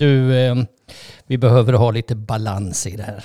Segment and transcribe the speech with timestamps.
[0.00, 0.56] Du, eh,
[1.26, 3.24] vi behöver ha lite balans i det här.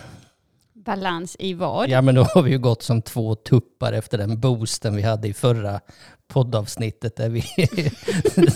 [0.73, 1.89] Balans i vad?
[1.89, 5.27] Ja, men då har vi ju gått som två tuppar efter den boosten vi hade
[5.27, 5.79] i förra
[6.27, 7.39] poddavsnittet där vi,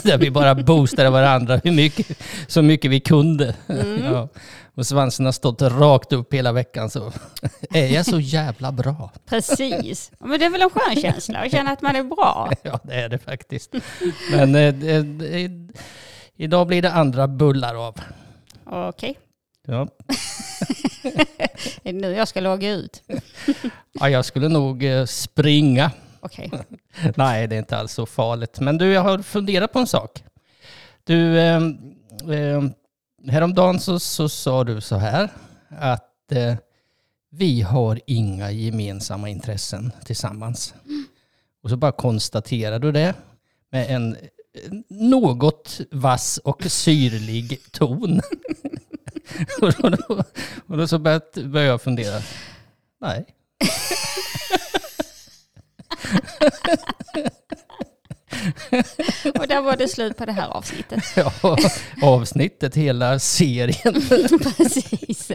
[0.03, 3.55] där vi bara boostade varandra hur mycket, så mycket vi kunde.
[3.67, 4.03] Mm.
[4.03, 4.27] Ja.
[4.75, 7.11] Och svansen har stått rakt upp hela veckan så
[7.69, 9.11] är jag så jävla bra.
[9.29, 10.11] Precis.
[10.19, 12.51] Men det är väl en skön känsla att känna att man är bra.
[12.63, 13.75] Ja, det är det faktiskt.
[14.31, 15.49] Men eh, det,
[16.39, 17.99] idag blir det andra bullar av.
[18.65, 19.19] Okej,
[19.67, 19.87] Ja.
[21.83, 23.03] är det nu jag ska logga ut?
[23.91, 25.91] Ja, jag skulle nog eh, springa.
[26.19, 26.51] Okej.
[27.15, 28.59] Nej, det är inte alls så farligt.
[28.59, 30.23] Men du, jag har funderat på en sak.
[31.03, 31.61] Du, eh,
[32.31, 32.63] eh,
[33.27, 35.29] häromdagen så, så sa du så här
[35.69, 36.55] att eh,
[37.31, 40.73] vi har inga gemensamma intressen tillsammans.
[41.63, 43.13] Och så bara konstaterar du det
[43.71, 44.17] med en
[44.87, 48.21] något vass och syrlig ton.
[49.61, 50.23] och, då,
[50.67, 52.21] och då så började jag fundera.
[53.01, 53.25] Nej.
[59.35, 61.03] Och där var det slut på det här avsnittet.
[61.15, 61.57] Ja,
[62.01, 63.93] avsnittet, hela serien.
[64.57, 65.31] Precis.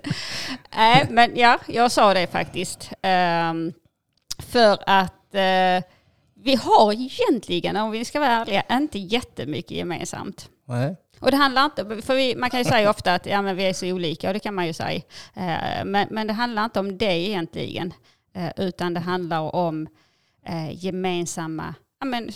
[0.76, 2.90] Nej, men ja, jag sa det faktiskt.
[3.02, 3.72] Ehm,
[4.38, 5.90] för att eh,
[6.44, 10.50] vi har egentligen, om vi ska vara ärliga, inte jättemycket gemensamt.
[10.64, 10.96] Nej.
[11.20, 13.64] Och det handlar inte, för vi, man kan ju säga ofta att ja, men vi
[13.64, 15.02] är så olika, och det kan man ju säga.
[15.34, 17.92] Eh, men, men det handlar inte om det egentligen,
[18.32, 19.88] eh, utan det handlar om
[20.46, 22.30] eh, gemensamma, ja, men,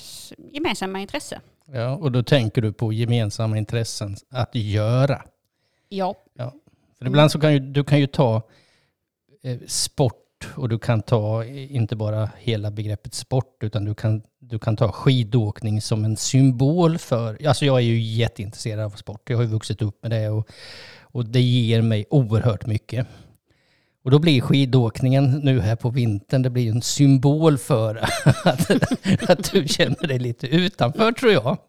[0.52, 1.40] gemensamma intressen.
[1.66, 5.22] Ja, och då tänker du på gemensamma intressen att göra.
[5.88, 6.14] Ja,
[6.98, 8.42] För ibland så kan ju, du kan ju ta
[9.42, 9.58] eh,
[10.38, 14.76] sport och du kan ta inte bara hela begreppet sport utan du kan, du kan
[14.76, 19.44] ta skidåkning som en symbol för, alltså jag är ju jätteintresserad av sport, jag har
[19.44, 20.48] ju vuxit upp med det och,
[21.12, 23.06] och det ger mig oerhört mycket.
[24.04, 27.96] Och då blir skidåkningen nu här på vintern, det blir en symbol för
[28.44, 28.70] att,
[29.30, 31.58] att du känner dig lite utanför tror jag.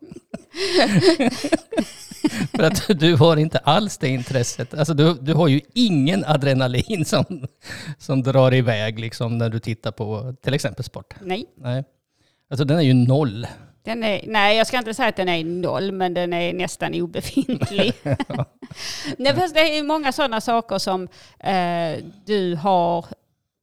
[2.52, 4.74] För att du har inte alls det intresset.
[4.74, 7.48] Alltså du, du har ju ingen adrenalin som,
[7.98, 11.14] som drar iväg liksom när du tittar på till exempel sport.
[11.22, 11.46] nej.
[11.58, 11.84] Nej.
[12.50, 13.48] Alltså den är ju noll.
[13.84, 17.02] Den är, nej, jag ska inte säga att den är noll, men den är nästan
[17.02, 17.94] obefintlig.
[19.18, 21.08] nej, fast det är många sådana saker som
[21.40, 23.06] eh, du har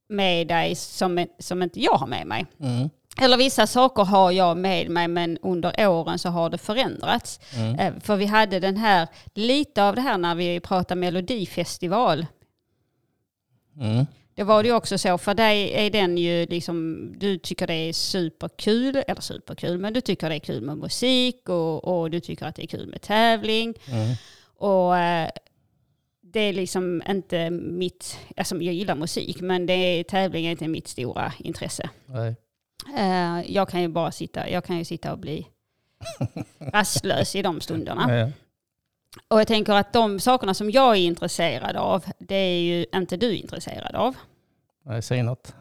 [0.09, 2.45] med dig som, som inte jag har med mig.
[2.59, 2.89] Mm.
[3.21, 7.39] Eller vissa saker har jag med mig, men under åren så har det förändrats.
[7.55, 7.79] Mm.
[7.79, 12.25] Eh, för vi hade den här, lite av det här när vi pratade melodifestival.
[13.79, 14.05] Mm.
[14.35, 17.73] Det var det ju också så, för dig är den ju liksom, du tycker det
[17.73, 22.19] är superkul, eller superkul, men du tycker det är kul med musik och, och du
[22.19, 23.73] tycker att det är kul med tävling.
[23.91, 24.15] Mm.
[24.57, 25.29] Och eh,
[26.21, 30.67] det är liksom inte mitt, alltså jag gillar musik, men det är, tävling är inte
[30.67, 31.89] mitt stora intresse.
[32.05, 32.35] Nej.
[32.95, 35.47] Eh, jag kan ju bara sitta, jag kan ju sitta och bli
[36.59, 38.17] rastlös i de stunderna.
[38.17, 38.31] Ja.
[39.27, 43.17] Och jag tänker att de sakerna som jag är intresserad av, det är ju inte
[43.17, 44.15] du intresserad av.
[44.83, 45.55] Nej, säg något.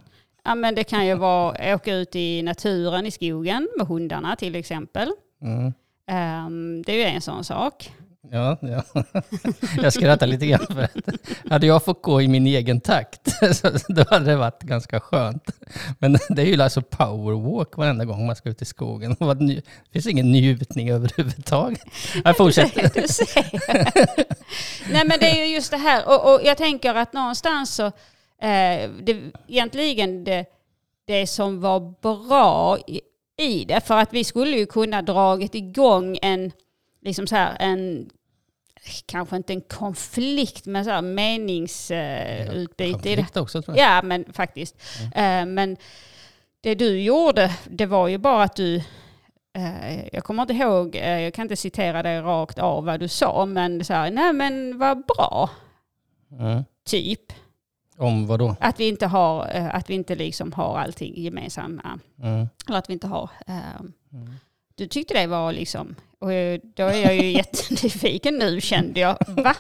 [0.44, 4.54] Ja, men det kan ju vara åka ut i naturen, i skogen med hundarna till
[4.54, 5.12] exempel.
[5.42, 5.72] Mm.
[6.06, 7.92] Ehm, det är ju en sån sak.
[8.31, 8.82] Ja, ja.
[9.82, 13.20] Jag skrattar lite grann för att hade jag fått gå i min egen takt
[13.56, 15.50] så då hade det varit ganska skönt.
[15.98, 19.16] Men det är ju alltså powerwalk varenda gång man ska ut i skogen.
[19.38, 21.84] Det finns ingen njutning överhuvudtaget.
[22.25, 22.91] Jag fortsätter.
[23.00, 23.47] Du ser.
[24.92, 26.09] Nej men det är ju just det här.
[26.09, 30.44] Och, och jag tänker att någonstans så, eh, det, egentligen det,
[31.06, 33.00] det som var bra i,
[33.38, 36.53] i det, för att vi skulle ju kunna dragit igång en,
[37.06, 38.10] liksom så här, en
[39.06, 42.92] kanske inte en konflikt, men så här meningsutbyte.
[42.92, 43.86] Konflikt också tror jag.
[43.96, 44.76] Ja, men faktiskt.
[45.14, 45.76] Eh, men
[46.60, 48.76] det du gjorde, det var ju bara att du...
[49.56, 53.08] eh, jag kommer inte ihåg, eh, jag kan inte citera dig rakt av vad du
[53.08, 55.50] sa, men så här, nej men vad bra,
[56.41, 56.64] Mm.
[56.84, 57.32] typ.
[57.98, 58.56] Om vad då?
[58.60, 61.98] Att vi inte har, att vi inte liksom har allting gemensamma.
[62.22, 62.47] Mm.
[62.68, 63.30] Eller att vi inte har...
[63.47, 63.80] eh,
[64.78, 65.96] du tyckte det var liksom...
[66.18, 66.28] Och
[66.76, 69.16] då är jag ju jättenyfiken nu kände jag.
[69.28, 69.54] Va?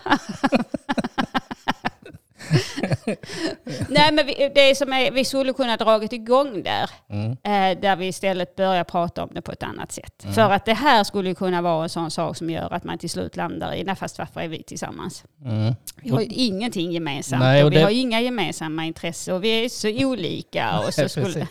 [3.88, 6.90] Nej men vi, det som är, vi skulle kunna dragit igång där.
[7.10, 7.30] Mm.
[7.32, 10.26] Eh, där vi istället börjar prata om det på ett annat sätt.
[10.34, 13.10] För att det här skulle kunna vara en sån sak som gör att man till
[13.10, 15.24] slut landar i, nej fast varför är vi tillsammans?
[15.44, 15.74] Mm.
[16.02, 19.44] Vi har ju ingenting gemensamt Nej, och och vi det- har inga gemensamma intressen och
[19.44, 20.78] vi är så olika.
[20.78, 21.46] Och så skulle.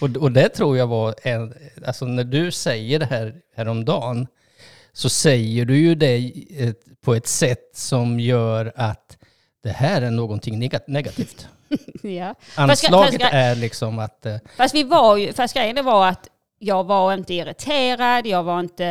[0.00, 1.54] Och, och det tror jag var en,
[1.86, 4.26] alltså när du säger det här häromdagen
[4.92, 6.32] så säger du ju det
[7.04, 9.15] på ett sätt som gör att
[9.66, 11.48] det här är någonting nega- negativt.
[12.02, 12.34] ja.
[12.56, 14.26] Anslaget fast- är liksom att...
[14.26, 16.28] eh, Fast, vi var ju, fast grejen var att
[16.58, 18.84] jag var inte irriterad, jag var inte,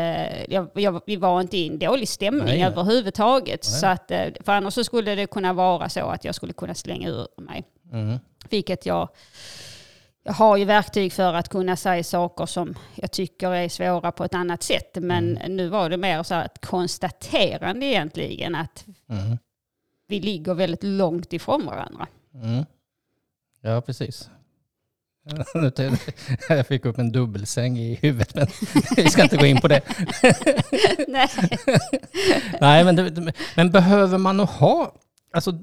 [0.49, 2.65] jag, jag, vi var inte i en dålig stämning Nej, nej.
[2.67, 3.67] överhuvudtaget.
[3.71, 3.79] Nej.
[3.79, 6.73] Så att, eh, för annars så skulle det kunna vara så att jag skulle kunna
[6.73, 7.63] slänga ur mig.
[7.91, 8.19] Mm,
[8.49, 9.09] Vilket jag,
[10.23, 14.23] jag har ju verktyg för att kunna säga saker som jag tycker är svåra på
[14.23, 14.91] ett annat sätt.
[14.95, 15.55] Men Mm.
[15.55, 19.37] nu var det mer så här ett konstaterande egentligen att mm,
[20.07, 22.07] vi ligger väldigt långt ifrån varandra.
[22.33, 22.65] mm.
[23.61, 24.29] Ja, precis.
[26.49, 28.47] Jag fick upp en dubbelsäng i huvudet, men
[28.95, 29.81] vi ska inte gå in på det.
[31.07, 31.29] Nej.
[32.61, 34.93] Nej, men, det, men behöver man nog ha...
[35.33, 35.59] Alltså,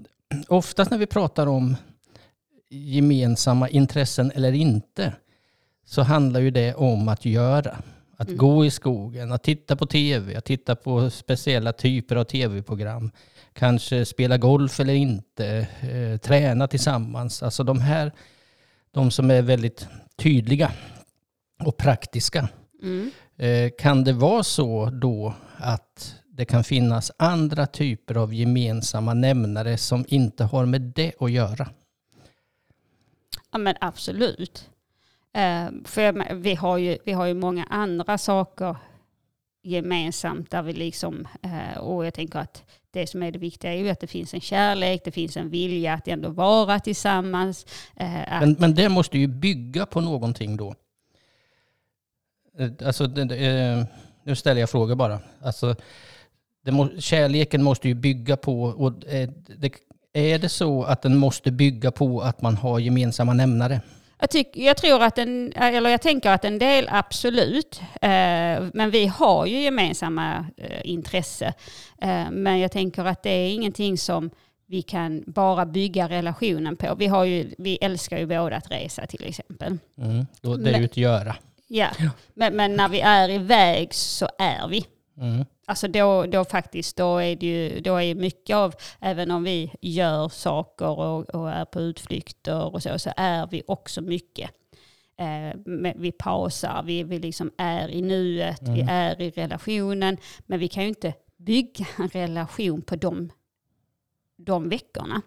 [0.48, 1.76] oftast när vi pratar om
[2.70, 5.12] gemensamma intressen eller inte,
[5.84, 7.76] så handlar ju det om att göra.
[8.22, 8.38] Att Mm.
[8.38, 13.10] gå i skogen, att titta på tv, att titta på speciella typer av tv-program.
[13.52, 17.42] Kanske spela golf eller inte, eh, träna tillsammans.
[17.42, 18.12] Alltså de här,
[18.90, 19.86] de som är väldigt
[20.16, 20.72] tydliga
[21.64, 22.48] och praktiska.
[22.82, 23.10] Mm.
[23.36, 29.76] Eh, Kan det vara så då att det kan finnas andra typer av gemensamma nämnare
[29.78, 31.68] som inte har med det att göra?
[33.52, 34.68] Ja men absolut.
[35.34, 38.76] Eh, för vi har, ju, vi har ju många andra saker
[39.62, 43.76] gemensamt där vi liksom, eh, och jag tänker att det som är det viktiga är
[43.76, 47.66] ju att det finns en kärlek, det finns en vilja att ändå vara tillsammans.
[47.96, 50.74] Eh, Men, men det måste ju bygga på någonting då.
[52.84, 53.06] Alltså,
[54.24, 55.20] nu ställer jag frågor bara.
[55.42, 55.76] Alltså,
[56.70, 59.72] må, kärleken måste ju bygga på, och det,
[60.12, 63.80] är det så att den måste bygga på att man har gemensamma nämnare?
[64.22, 68.90] Jag, tyck, jag tror att en, eller jag tänker att en del absolut, eh, men
[68.90, 71.54] vi har ju gemensamma eh, intresse.
[72.02, 74.30] Eh, men jag tänker att det är ingenting som
[74.66, 76.94] vi kan bara bygga relationen på.
[76.94, 79.78] Vi, har ju, vi älskar ju båda att resa till exempel.
[79.98, 81.36] Mm, det är ju ett göra.
[81.68, 81.88] Ja,
[82.34, 84.84] men, men när vi är iväg så är vi.
[85.20, 89.44] Mm, Alltså då, då faktiskt, då är det ju då är mycket av, även om
[89.44, 94.50] vi gör saker och, och är på utflykter och så, så är vi också mycket.
[95.18, 95.58] Eh,
[95.96, 98.88] vi pausar, vi, vi liksom är i nuet, vi Mm.
[98.88, 100.16] är i relationen,
[100.46, 103.30] men vi kan ju inte bygga en relation på de,
[104.36, 105.22] de veckorna.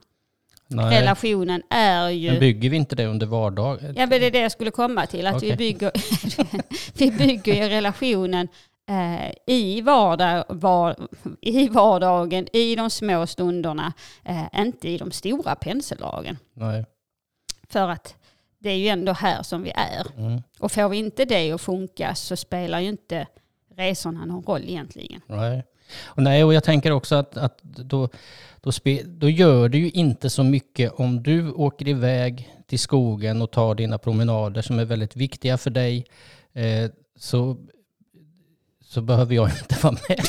[0.67, 0.99] nej.
[1.01, 2.31] Relationen är ju...
[2.31, 3.95] Men bygger vi inte det under vardagen?
[3.97, 5.27] Ja, men det är det jag skulle komma till.
[5.27, 5.57] Att vi, Okej.
[5.57, 5.91] bygger,
[6.97, 8.47] vi bygger ju relationen
[8.89, 10.95] eh, i, vardag, var,
[11.41, 13.93] i vardagen, i de små stunderna,
[14.23, 16.37] eh, inte i de stora penseldragen.
[16.53, 16.85] Nej.
[17.69, 18.15] För att
[18.59, 20.07] det är ju ändå här som vi är.
[20.17, 23.27] Mm, Och får vi inte det att funka så spelar ju inte
[23.75, 25.21] resorna någon roll egentligen.
[25.27, 25.63] nej.
[26.03, 28.09] Och nej, och jag tänker också att, att då,
[28.61, 33.41] då, spe, då gör det ju inte så mycket om du åker iväg till skogen
[33.41, 36.05] och tar dina promenader som är väldigt viktiga för dig.
[36.53, 37.57] Eh, så,
[38.95, 40.19] så behöver jag inte vara med.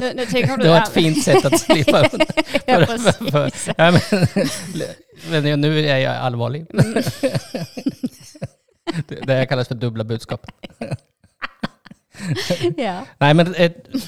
[0.00, 2.26] Nu, nu tycker du Det var ett fint sätt att slippa undan.
[2.66, 3.50] Ja, för-.
[3.76, 6.66] Ja, men, men nu är jag allvarlig.
[6.70, 7.02] Mm.
[9.26, 10.46] Det här kallas för dubbla budskap.
[12.76, 13.06] ja.
[13.18, 13.54] Nej, men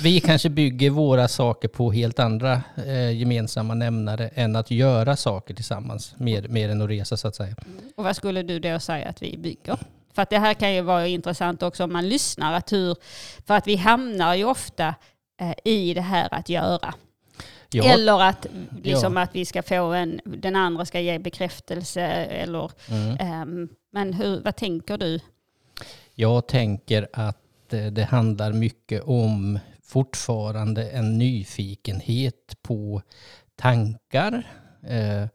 [0.02, 5.54] vi kanske bygger våra saker på helt andra eh, gemensamma nämnare än att göra saker
[5.54, 7.56] tillsammans, mer, mer än att resa så att säga.
[7.96, 9.78] Och vad skulle du då säga att vi bygger?
[10.18, 12.52] För att det här kan ju vara intressant också om man lyssnar.
[12.52, 12.96] Att hur,
[13.46, 14.94] för att vi hamnar ju ofta
[15.40, 16.94] eh, i det här att göra.
[17.70, 18.46] Ja, Eller att,
[18.82, 19.22] liksom Ja.
[19.22, 22.02] att vi ska få en, den andra ska ge bekräftelse.
[22.02, 23.16] Eller, mm.
[23.20, 25.20] ehm, men hur, vad tänker du?
[26.14, 33.02] Jag tänker att eh, det handlar mycket om fortfarande en nyfikenhet på
[33.56, 34.46] tankar,
[34.82, 35.26] eh,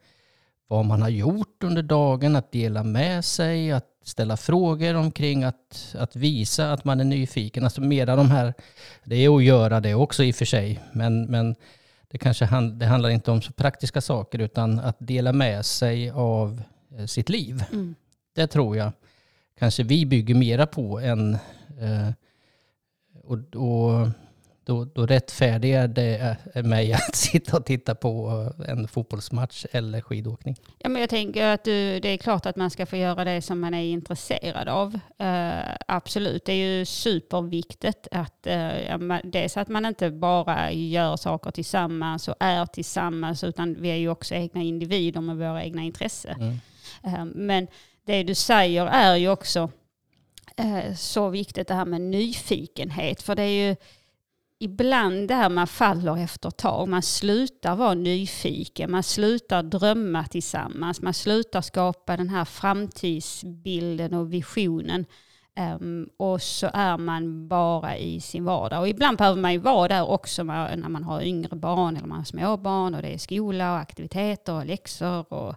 [0.67, 5.95] vad man har gjort under dagen, att dela med sig, att ställa frågor omkring, att,
[5.99, 7.63] att visa att man är nyfiken.
[7.63, 8.53] Alltså mera de här,
[9.03, 11.55] det är att göra det också i och för sig, men, men
[12.07, 16.09] det kanske hand, det handlar inte om så praktiska saker utan att dela med sig
[16.09, 16.61] av
[16.97, 17.63] eh, sitt liv.
[17.71, 17.95] Mm.
[18.35, 18.91] Det tror jag
[19.59, 21.33] kanske vi bygger mera på än...
[21.79, 22.09] Eh,
[23.23, 24.09] och, och
[24.65, 28.29] då, då rättfärdigar det eh, mig att sitta och titta på
[28.67, 30.55] en fotbollsmatch eller skidåkning.
[30.79, 33.41] Ja, men jag tänker att du, det är klart att man ska få göra det
[33.41, 34.99] som man är intresserad av.
[35.19, 41.51] Eh, absolut, det är ju superviktigt att uh, dels att man inte bara gör saker
[41.51, 46.41] tillsammans och är tillsammans utan vi är ju också egna individer med våra egna intressen.
[46.41, 46.59] Mm.
[47.03, 47.67] Eh, men
[48.05, 49.71] det du säger är ju också
[50.57, 53.21] eh, så viktigt det här med nyfikenhet.
[53.21, 53.75] För det är ju
[54.63, 56.87] ibland där man faller efter ett tag.
[56.89, 64.33] Man slutar vara nyfiken, man slutar drömma tillsammans, man slutar skapa den här framtidsbilden och
[64.33, 65.05] visionen.
[65.79, 68.79] Um, och så är man bara i sin vardag.
[68.79, 72.17] Och ibland behöver man ju vara där också när man har yngre barn eller man
[72.17, 75.55] har små barn och det är skola och aktiviteter och läxor och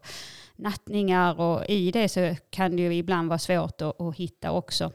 [0.56, 4.92] nattningar och i det så kan det ju ibland vara svårt att, att hitta också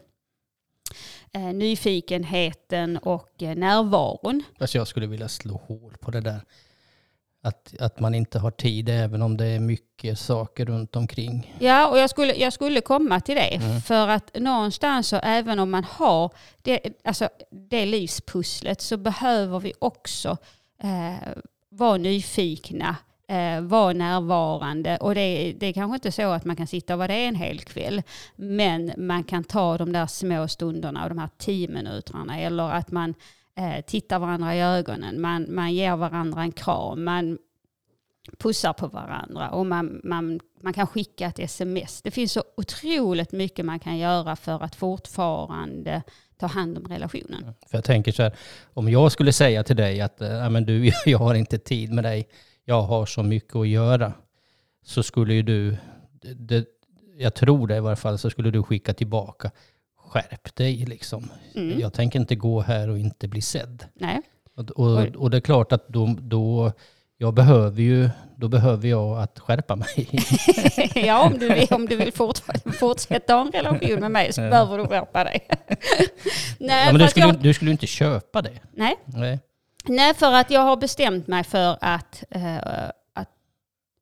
[1.34, 4.42] eh, nyfikenheten och eh, närvaron.
[4.58, 6.40] Alltså jag skulle vilja slå hål på det där.
[7.44, 11.54] Att, att man inte har tid även om det är mycket saker runt omkring.
[11.58, 13.54] Ja, och jag skulle, jag skulle komma till det.
[13.54, 13.80] Mm.
[13.80, 16.30] För att någonstans så även om man har
[16.62, 20.36] det, alltså det livspusslet så behöver vi också
[20.82, 21.28] eh,
[21.68, 22.96] vara nyfikna
[23.32, 24.96] eh, vara närvarande.
[24.96, 27.34] Och det, det är kanske inte så att man kan sitta och vara det en
[27.34, 28.02] hel kväll.
[28.36, 32.40] Men man kan ta de där små stunderna och de här tio minuterna.
[32.40, 33.14] Eller att man
[33.56, 35.20] eh, tittar varandra i ögonen.
[35.20, 37.04] Man, man ger varandra en kram.
[37.04, 37.38] Man
[38.38, 39.50] pussar på varandra.
[39.50, 42.02] Och man, man, man kan skicka ett sms.
[42.02, 46.02] Det finns så otroligt mycket man kan göra för att fortfarande
[46.36, 47.54] ta hand om relationen.
[47.70, 48.32] För jag tänker så här,
[48.74, 52.04] om jag skulle säga till dig att äh, men du, jag har inte tid med
[52.04, 52.28] dig
[52.64, 54.12] jag har så mycket att göra,
[54.84, 55.76] så skulle ju du,
[56.36, 56.66] det,
[57.18, 59.50] jag tror det i varje fall, så skulle du skicka tillbaka,
[59.96, 61.30] skärp dig liksom.
[61.54, 61.80] Mm.
[61.80, 63.84] Jag tänker inte gå här och inte bli sedd.
[63.94, 64.20] Nej.
[64.56, 66.72] Och, och, och det är klart att då, då
[67.22, 70.08] jag behöver ju, då behöver jag att skärpa mig.
[71.06, 72.38] ja, om du vill, om du vill fort,
[72.78, 75.48] fortsätta ha en relation med mig så behöver du skärpa dig.
[76.58, 77.38] Nej, ja, men du skulle, jag...
[77.38, 78.60] du skulle inte köpa det.
[78.72, 78.94] Nej.
[79.04, 79.40] Nej.
[79.84, 83.28] Nej, för att jag har bestämt mig för att, eh, att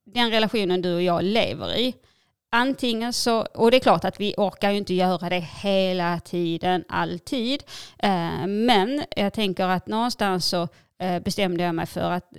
[0.06, 1.94] den relationen du och jag lever i,
[2.50, 6.84] antingen så, och det är klart att vi orkar ju inte göra det hela tiden,
[6.88, 7.62] alltid,
[7.99, 10.68] eh, men jag tänker att någonstans så
[10.99, 12.32] eh, bestämde jag mig för att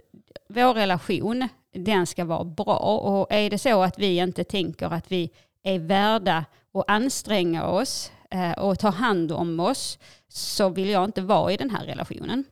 [0.49, 2.77] vår relation, den ska vara bra.
[2.77, 5.29] Och är det så att vi inte tänker att vi
[5.63, 11.21] är värda att anstränga oss eh, och ta hand om oss, så vill jag inte
[11.21, 12.43] vara i den här relationen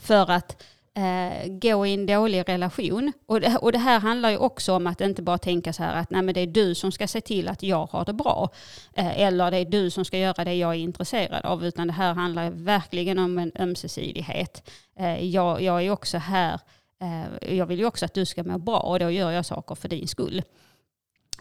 [0.00, 0.62] för att
[0.98, 3.12] eh, gå i en dålig relation.
[3.26, 5.96] Och det, och det här handlar ju också om att inte bara tänka så här
[5.96, 8.50] att nej, men det är du som ska se till att jag har det bra.
[8.94, 11.64] Eh, eller det är du som ska göra det jag är intresserad av.
[11.64, 14.70] Utan det här handlar verkligen om en ömsesidighet.
[14.98, 16.60] Eh, jag, jag är också här,
[17.00, 19.74] eh, jag vill ju också att du ska må bra och då gör jag saker
[19.74, 20.42] för din skull.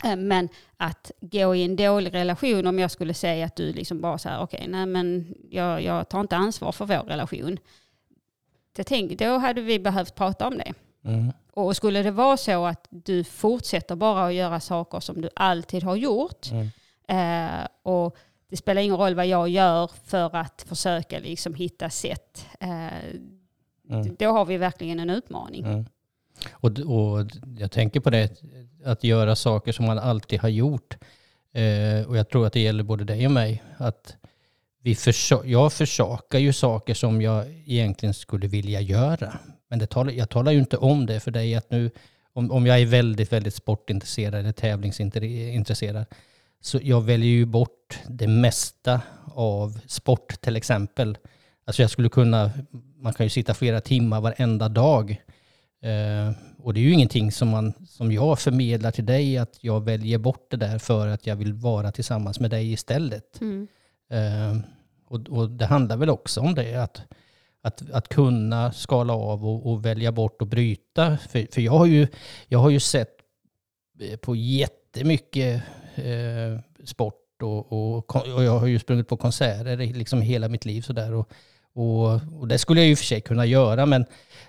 [0.04, 4.02] Eh, men att gå i en dålig relation, om jag skulle säga att du liksom
[4.02, 7.60] bara så här, okej, okay, nej men jag, jag tar inte ansvar för vår relation
[8.78, 10.74] jag tänkte, då hade vi behövt prata om det.
[11.06, 11.32] Mm.
[11.54, 15.84] Och skulle det vara så att du fortsätter bara att göra saker som du alltid
[15.84, 16.70] har gjort mm.
[17.08, 18.18] eh, och
[18.50, 22.46] det spelar ingen roll vad jag gör för att försöka liksom hitta sätt.
[22.60, 22.70] Eh,
[23.90, 24.16] mm.
[24.20, 25.66] Då har vi verkligen en utmaning.
[25.66, 25.86] Mm.
[26.52, 27.26] Och, och
[27.58, 28.44] jag tänker på det,
[28.86, 30.98] att göra saker som man alltid har gjort.
[31.52, 33.64] Eh, och jag tror att det gäller både dig och mig.
[33.78, 34.18] Att
[34.84, 39.40] vi försö jag försakar ju saker som jag egentligen skulle vilja göra.
[39.70, 41.92] Men det talar, jag talar ju inte om det för dig att nu,
[42.34, 46.06] om, om jag är väldigt, väldigt sportintresserad eller tävlingsintresserad,
[46.62, 51.18] så jag väljer ju bort det mesta av sport till exempel.
[51.66, 52.52] Alltså jag skulle kunna,
[52.98, 55.12] man kan ju sitta flera timmar varenda dag.
[55.82, 59.86] Eh, och det är ju ingenting som, man, som jag förmedlar till dig, att jag
[59.86, 63.42] väljer bort det där för att jag vill vara tillsammans med dig istället.
[63.42, 63.68] Mm.
[64.10, 64.58] Eh,
[65.08, 67.02] och, och, det handlar väl också om det, att,
[67.62, 71.18] att, att kunna skala av och, och välja bort och bryta.
[71.18, 72.08] För, för jag, har ju,
[72.48, 73.16] jag har ju sett
[74.00, 75.64] eh, på jättemycket
[75.96, 80.82] eh, sport och, och, och, jag har ju sprungit på konserter liksom hela mitt liv
[80.82, 81.14] sådär.
[81.14, 81.32] Och,
[81.74, 84.06] och, och det skulle jag ju för sig kunna göra, men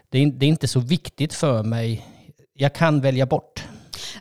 [0.08, 2.06] det är, det är inte så viktigt för mig.
[2.54, 3.64] Jag kan välja bort.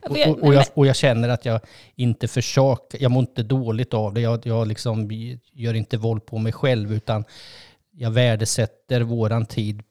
[0.09, 1.59] Och, och, och, jag, och jag känner att jag
[1.95, 4.21] inte försöker, jag mår inte dåligt av det.
[4.21, 5.09] Jag, jag liksom
[5.51, 7.25] gör inte våld på mig själv, utan
[7.91, 9.83] jag värdesätter våran tid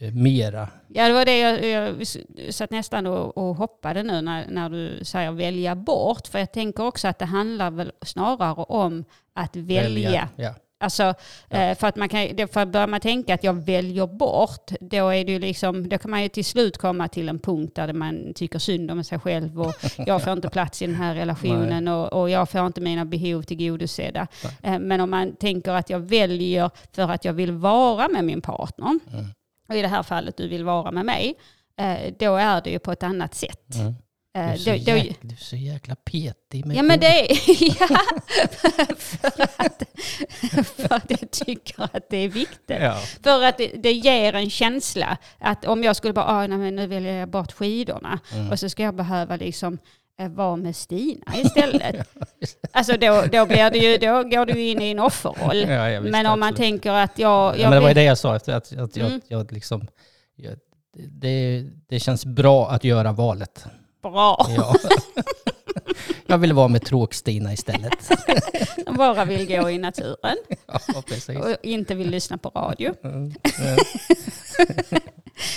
[0.00, 0.68] eh, mera.
[0.88, 2.06] Ja, det var det jag, jag
[2.54, 6.26] satt nästan och, och hoppade nu när, när du säger välja bort.
[6.26, 10.10] För jag tänker också att det handlar väl snarare om att välja.
[10.10, 10.54] välja ja.
[10.80, 11.14] Alltså,
[11.48, 11.58] ja.
[11.58, 15.24] Eh, för att man kan, för börjar man tänka att jag väljer bort, då, är
[15.24, 18.58] det liksom, då kan man ju till slut komma till en punkt där man tycker
[18.58, 19.74] synd om sig själv och
[20.06, 23.42] jag får inte plats i den här relationen och, och, jag får inte mina behov
[23.42, 24.26] tillgodosedda.
[24.44, 24.74] Nej.
[24.74, 28.40] Eh, men om man tänker att jag väljer för att jag vill vara med min
[28.40, 29.26] partner, mm.
[29.68, 31.34] och i det här fallet du vill vara med mig,
[31.76, 33.74] eh, då är det ju på ett annat sätt.
[33.74, 33.94] Mm.
[34.34, 37.00] Du Eh, är, så då- då- jäkla, du är så jäkla petig med Ja men
[37.00, 37.36] det är,
[37.80, 37.98] ja,
[38.96, 39.82] för, att,
[40.66, 42.76] för att jag tycker att det är viktigt.
[42.80, 42.94] Ja.
[43.22, 46.76] För att det, det ger en känsla att om jag skulle bara, ah, nej, men
[46.76, 48.50] nu väljer jag bort skidorna Mm.
[48.50, 49.78] och så ska jag behöva liksom
[50.20, 52.08] eh, vara med Stina istället.
[52.72, 55.60] alltså då, då, blir det ju, då går du in i en offerroll.
[55.60, 56.70] Ja, jag visste men om man absolut.
[56.72, 57.30] tänker att jag...
[57.30, 59.20] Ja, jag men det var ju det jag sa, efter att, att jag, Mm.
[59.28, 59.86] jag liksom...
[60.36, 60.54] Jag,
[61.10, 63.66] det, det känns bra att göra valet.
[64.02, 64.46] Bra.
[64.56, 64.74] Ja.
[66.26, 68.10] jag vill vara med Tråk-Stina istället.
[68.84, 70.36] Som bara vill gå i naturen
[70.66, 71.38] ja, precis.
[71.38, 72.94] och inte vill lyssna på radio.
[73.04, 73.32] Mm.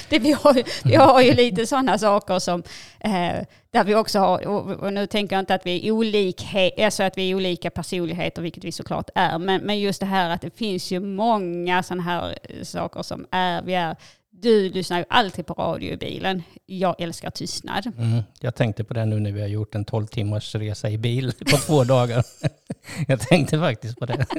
[0.10, 2.64] Det, vi, har, ju- vi har ju lite sådana saker som
[3.00, 6.80] eh, där vi också har, och, och nu tänker jag inte att vi är olikhet,
[6.80, 10.30] alltså att vi är olika personligheter, vilket vi såklart är, men, men just det här
[10.30, 13.96] att det finns ju många sådana här saker som är, vi är,
[14.42, 17.92] du lyssnar ju alltid på radio i bilen, jag älskar tystnad.
[17.98, 18.24] Mm.
[18.40, 21.34] Jag tänkte på det nu när vi har gjort en 12 timmars resa i bil
[21.52, 22.24] på två dagar.
[23.08, 24.26] jag tänkte faktiskt på det.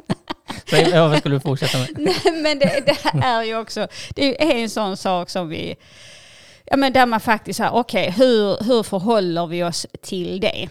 [0.70, 1.88] Så, ja, vad skulle du fortsätta med?
[1.96, 5.74] Nej, men det, det är ju också, det är en sån sak som vi,
[6.64, 10.68] ja men där man faktiskt säger, okej hur, hur förhåller vi oss till det?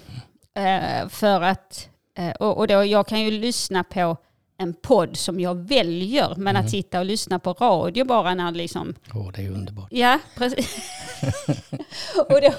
[0.55, 4.17] Eh, för att, eh, och, och då, jag kan ju lyssna på
[4.61, 8.95] en podd som jag väljer, men att sitta och lyssna på radio bara när liksom,
[9.13, 9.87] Åh, det är underbart.
[9.91, 10.77] ja precis.
[12.29, 12.53] och, då,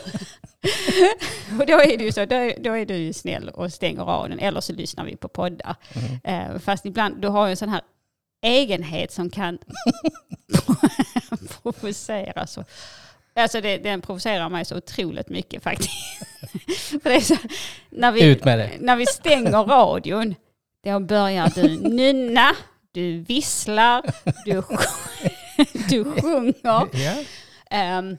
[1.61, 4.61] och då är det ju så, då, då är du snäll och stänger radion, eller
[4.61, 5.77] så lyssnar vi på poddar.
[6.25, 7.83] Eh, fast ibland, du har ju en sån här
[8.43, 9.59] egenhet som kan
[11.63, 12.65] provocera så.
[13.35, 15.91] Alltså det, den provocerar mig så otroligt mycket faktiskt.
[17.03, 17.37] För det är så,
[17.91, 18.41] när, vi,
[18.81, 20.35] när vi stänger radion,
[20.85, 22.57] då börjar du nynna,
[22.93, 24.03] du visslar,
[24.45, 24.89] du, sj-
[25.89, 26.89] du sjunger.
[26.93, 27.15] Ja.
[27.71, 28.17] Ehm,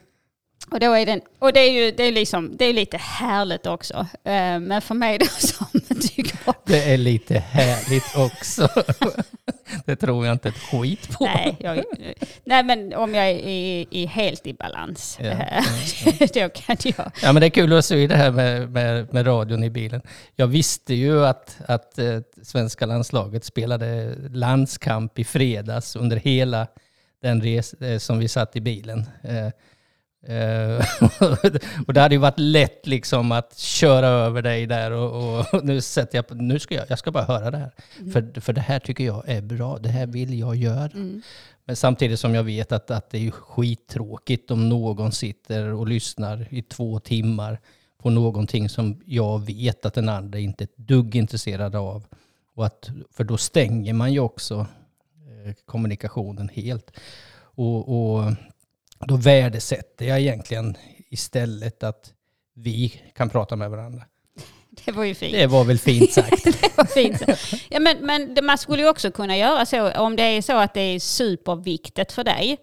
[0.70, 3.66] och, då är den, och det är ju det är liksom, det är lite härligt
[3.66, 4.06] också.
[4.24, 5.66] Ehm, men för mig då som
[6.00, 8.68] tycker om Det är lite härligt också.
[9.84, 11.24] det tror jag inte ett skit på.
[11.24, 11.84] Nej, jag,
[12.44, 15.64] nej, men om jag är, är, är helt i balans, Ja, eh,
[16.34, 17.10] då kan jag...
[17.22, 20.02] Ja, men det är kul att se det här med, med, med radion i bilen.
[20.36, 26.66] Jag visste ju att, att eh, svenska landslaget spelade landskamp i fredags under hela
[27.22, 29.06] den res eh, som vi satt i bilen.
[30.26, 30.86] Eh,
[31.86, 35.80] och det hade ju varit lätt liksom att köra över dig där och, och nu
[35.80, 37.70] sätter jag på, nu ska jag, jag ska bara höra det här.
[38.12, 40.90] För, för det här tycker jag är bra, det här vill jag göra.
[40.94, 41.22] Mm.
[41.64, 46.46] Men samtidigt som jag vet att, att det är skittråkigt om någon sitter och lyssnar
[46.50, 47.60] i två timmar
[47.98, 52.06] på någonting som jag vet att den andra inte är ett dugg intresserad av.
[52.54, 56.90] Och att, för då stänger man ju också eh, kommunikationen helt.
[57.56, 58.32] Och, och
[58.98, 60.76] då värdesätter jag egentligen
[61.10, 62.12] istället att
[62.54, 64.02] vi kan prata med varandra.
[64.84, 65.32] Det var ju fint.
[65.32, 66.44] Det var väl fint sagt.
[66.44, 67.22] Det var fint.
[67.68, 70.74] Ja, men, men man skulle ju också kunna göra så, om det är så att
[70.74, 72.56] det är superviktigt för dig,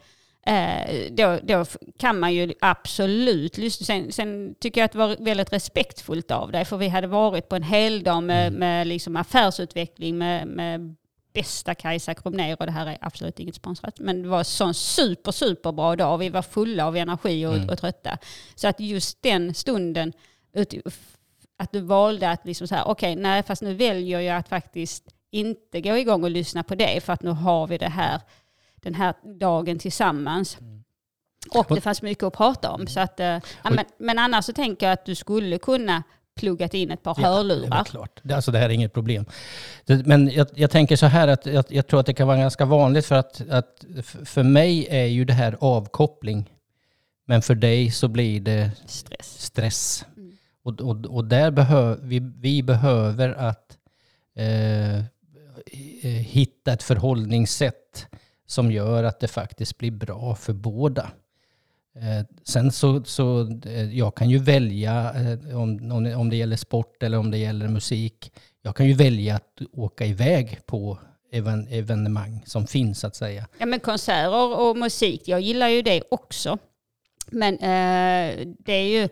[0.46, 1.66] eh, då, då
[2.00, 3.86] kan man ju absolut lyssna.
[3.86, 7.50] Sen, sen tycker jag att det var väldigt respektfullt av dig, för vi hade varit
[7.50, 10.96] på en hel dag med, med liksom affärsutveckling med, med
[11.34, 14.00] bästa Kajsa Kromnér och det här är absolut inget sponsrat.
[14.00, 16.18] Men det var en sån super, super bra dag.
[16.18, 18.18] Vi var fulla av energi och, och trötta.
[18.56, 20.14] Så att just den stunden,
[21.58, 25.04] att du valde att liksom så här, okej, nej fast nu väljer jag att faktiskt
[25.32, 28.22] inte gå igång och lyssna på det för att nu har vi det här,
[28.76, 30.58] den här dagen tillsammans.
[31.52, 32.88] Och det fanns mycket att prata om.
[32.88, 36.04] Så att, ja, men, men annars så tänker jag att du skulle kunna
[36.42, 37.84] pluggat in ett par Ja, det är hörlurar.
[37.84, 38.22] klart.
[38.32, 39.26] Alltså det här är inget problem.
[40.06, 42.66] Men jag, jag tänker så här att jag, jag tror att det kan vara ganska
[42.66, 43.86] vanligt för att, att
[44.26, 46.50] för mig är ju det här avkoppling.
[47.26, 49.42] Men för dig så blir det Stress.
[49.42, 50.06] stress.
[50.18, 50.38] Mm.
[50.64, 53.78] Och, och, och där behöver vi, vi behöver att
[54.36, 55.04] eh, eh,
[56.20, 58.08] hitta ett förhållningssätt
[58.48, 61.12] som gör att det faktiskt blir bra för båda.
[61.96, 66.36] Eh, sen så, så eh, jag kan ju välja eh, om, om, det- om det
[66.36, 68.32] gäller sport eller om det gäller musik.
[68.62, 70.98] Jag kan ju välja att åka iväg på
[71.32, 73.48] even, evenemang som finns så att säga.
[73.58, 76.58] Ja men konserter och musik, jag gillar ju det också.
[77.32, 79.10] Men eh, det är ju,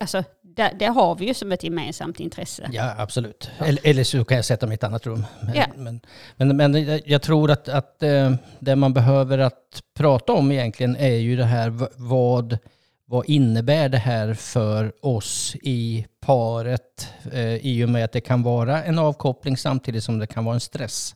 [0.00, 2.68] alltså det, det har vi ju som ett gemensamt intresse.
[2.72, 3.50] Ja, absolut.
[3.58, 5.26] Eller, eller så kan jag sätta mig i ett annat rum.
[5.42, 5.64] Men, Ja.
[5.76, 6.00] men,
[6.36, 11.14] men, men jag- tror att, att eh, det man behöver att prata om egentligen är
[11.16, 12.58] ju det här vad,
[13.06, 18.42] vad innebär det här för oss i paret eh, i och med att det kan
[18.42, 21.14] vara en avkoppling samtidigt som det kan vara en stress.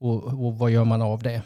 [0.00, 1.42] Och, och vad gör man av det?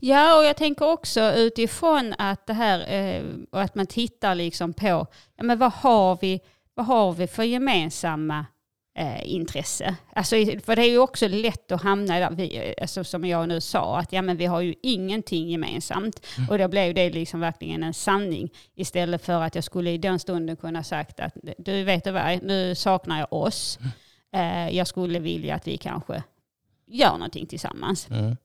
[0.00, 4.72] Ja, och jag tänker också utifrån att det här, eh, och att man tittar liksom
[4.72, 6.40] på, ja men vad har vi
[6.80, 8.46] vad har vi för gemensamma
[8.98, 9.96] eh, intresse?
[10.12, 13.60] Alltså, för det är ju också lätt att hamna där, vi, alltså, som jag nu
[13.60, 16.26] sa, att ja, men vi har ju ingenting gemensamt.
[16.50, 20.18] Och då blev det liksom verkligen en sanning istället för att jag skulle i den
[20.18, 23.78] stunden kunna sagt att du vet du vad, nu saknar jag oss.
[24.32, 26.22] Eh, jag skulle vilja att vi kanske
[26.90, 28.08] gör någonting tillsammans.
[28.10, 28.36] Mm.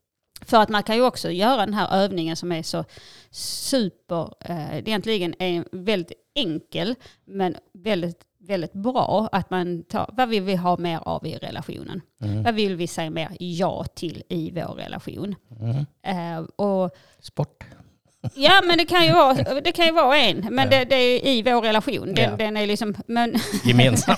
[0.41, 2.86] För att man kan ju också göra den här övningen som är så
[3.31, 9.29] super, eh, egentligen är väldigt enkel men väldigt, väldigt bra.
[9.31, 12.01] Att man tar, vad vill vi ha mer av i relationen?
[12.21, 12.43] Mm.
[12.43, 15.36] Vad vill vi säga mer ja till i vår relation?
[15.62, 15.86] Mm.
[16.38, 17.63] Eh, och Sport.
[18.36, 20.38] Ja, men det kan ju vara, det kan ju vara en.
[20.51, 20.77] Men Ja.
[20.79, 22.13] det, det är i vår relation.
[22.13, 22.38] Den, Ja.
[22.38, 24.15] den är liksom, men Gemensam.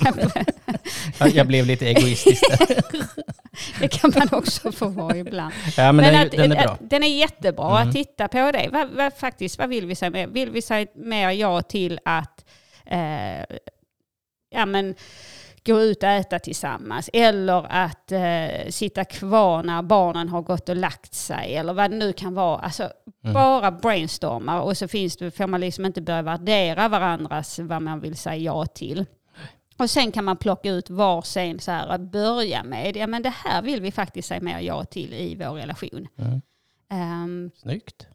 [1.20, 2.82] Ja, jag blev lite egoistisk där.
[3.80, 5.54] det kan man också få vara ibland.
[5.78, 6.78] Ja, men, den, att, den är bra.
[6.82, 7.90] den är jättebra Mm.
[7.90, 8.70] att titta på det.
[8.72, 10.28] Vad, vad, faktiskt, vad vill vi säga mer?
[10.28, 12.46] Vill vi säga mer ja till att
[12.86, 13.58] eh,
[14.50, 14.96] ja, men,
[15.66, 17.10] gå ut och äta tillsammans?
[17.14, 21.56] Eller att eh, sitta kvar när barnen har gått och lagt sig?
[21.56, 22.60] Eller vad det nu kan vara.
[22.60, 22.90] Alltså,
[23.24, 23.34] Mm.
[23.34, 28.00] Bara brainstorma och så finns det, får man liksom inte börja värdera varandras vad man
[28.00, 29.06] vill säga ja till.
[29.78, 32.96] Och sen kan man plocka ut varsin så här att börja med.
[32.98, 36.08] Ja men det här vill vi faktiskt säga mer ja till i vår relation.
[36.18, 36.42] Mm.
[36.90, 38.08] Ehm, Snyggt.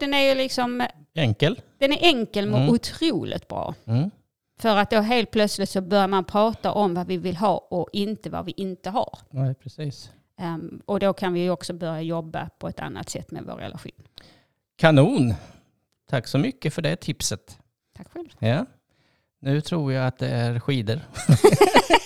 [0.00, 1.60] den är ju liksom, Enkel.
[1.78, 2.74] den är enkel men Mm.
[2.74, 3.74] otroligt bra.
[3.84, 4.10] Mm.
[4.58, 7.88] För att då helt plötsligt så börjar man prata om vad vi vill ha och
[7.92, 9.18] inte vad vi inte har.
[9.30, 10.10] Ja, precis.
[10.38, 13.92] Ehm, och då kan vi också börja jobba på ett annat sätt med vår relation.
[14.76, 15.34] Kanon.
[16.10, 17.58] Tack så mycket för det tipset.
[17.96, 18.28] Tack själv.
[18.38, 18.66] Ja.
[19.42, 21.00] Nu tror jag att det är skidor.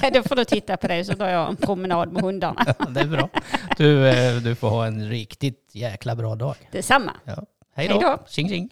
[0.12, 2.74] då får du titta på det så drar jag en promenad med hundarna.
[2.88, 3.28] Det är bra.
[3.76, 6.56] Du, eh, du får ha en riktigt jäkla bra dag.
[6.72, 7.12] Detsamma.
[7.24, 7.36] Hej
[7.74, 8.00] Hej då.
[8.00, 8.18] då.
[8.28, 8.70] Tjing tjing.